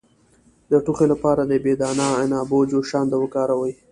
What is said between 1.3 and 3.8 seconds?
د بې دانه عنابو جوشانده وکاروئ